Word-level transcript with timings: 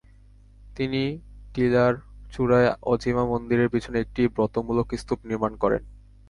তিনি 0.75 1.01
টিলার 1.53 1.93
চূড়ায় 2.31 2.69
অজিমা 2.83 3.23
মন্দিরের 3.25 3.69
পিছনে 3.69 3.97
একটি 3.99 4.21
ব্রতমূলক 4.27 4.87
স্তূপ 4.97 5.19
নির্মাণ 5.25 5.51
করেন। 5.55 5.81